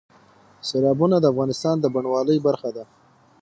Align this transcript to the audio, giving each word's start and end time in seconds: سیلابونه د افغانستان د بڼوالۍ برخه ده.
سیلابونه 0.67 1.15
د 1.19 1.25
افغانستان 1.33 1.75
د 1.79 1.85
بڼوالۍ 1.93 2.37
برخه 2.47 2.69
ده. 2.75 2.83